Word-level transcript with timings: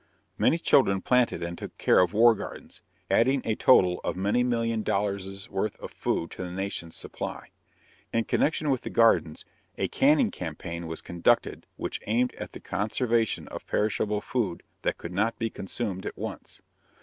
Many 0.35 0.57
children 0.57 1.03
planted 1.03 1.43
and 1.43 1.55
took 1.55 1.77
care 1.77 1.99
of 1.99 2.11
war 2.11 2.33
gardens, 2.33 2.81
adding 3.11 3.39
a 3.45 3.53
total 3.53 3.99
of 4.03 4.15
many 4.15 4.41
million 4.43 4.81
dollars' 4.81 5.47
worth 5.47 5.79
of 5.79 5.91
food 5.91 6.31
to 6.31 6.41
the 6.43 6.49
nation's 6.49 6.95
supply. 6.95 7.51
In 8.11 8.23
connection 8.23 8.71
with 8.71 8.81
the 8.81 8.89
gardens, 8.89 9.45
a 9.77 9.87
canning 9.87 10.31
campaign 10.31 10.87
was 10.87 11.03
conducted 11.03 11.67
which 11.75 12.01
aimed 12.07 12.33
at 12.33 12.53
the 12.53 12.59
conservation 12.59 13.47
of 13.49 13.67
perishable 13.67 14.21
food 14.21 14.63
that 14.81 14.97
could 14.97 15.13
not 15.13 15.37
be 15.37 15.51
consumed 15.51 16.07
at 16.07 16.17
once. 16.17 16.63